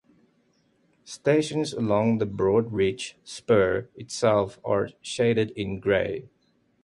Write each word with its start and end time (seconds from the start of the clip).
Stations 1.03 1.73
along 1.73 2.17
the 2.17 2.25
Broad-Ridge 2.25 3.17
Spur 3.23 3.87
itself 3.93 4.57
are 4.65 4.89
shaded 5.03 5.51
in 5.51 5.79
gray. 5.79 6.27